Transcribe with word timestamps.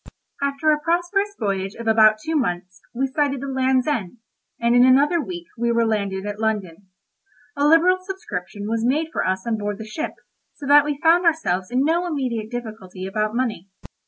After 0.41 0.71
a 0.71 0.79
prosperous 0.79 1.35
voyage 1.39 1.75
of 1.75 1.85
about 1.87 2.17
two 2.17 2.35
months, 2.35 2.81
we 2.91 3.05
sighted 3.05 3.39
the 3.39 3.45
Land's 3.45 3.85
End, 3.85 4.17
and 4.59 4.75
in 4.75 4.83
another 4.83 5.21
week 5.21 5.45
we 5.59 5.71
were 5.71 5.85
landed 5.85 6.25
at 6.25 6.39
London. 6.39 6.87
A 7.55 7.67
liberal 7.67 7.99
subscription 8.01 8.67
was 8.67 8.83
made 8.83 9.09
for 9.13 9.23
us 9.23 9.45
on 9.45 9.59
board 9.59 9.77
the 9.77 9.85
ship, 9.85 10.15
so 10.55 10.65
that 10.65 10.85
we 10.85 10.97
found 11.03 11.27
ourselves 11.27 11.69
in 11.69 11.85
no 11.85 12.07
immediate 12.07 12.49
difficulty 12.49 13.05
about 13.05 13.35
money. 13.35 13.69